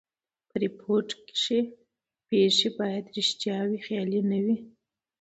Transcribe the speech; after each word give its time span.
په 0.49 0.55
ریپورټ 0.63 1.07
کښي 1.27 1.59
پېښي 2.29 2.69
باید 2.79 3.05
ریښتیا 3.17 3.57
وي؛ 3.69 3.79
خیالي 3.85 4.21
نه 4.31 4.39
وي. 4.45 4.57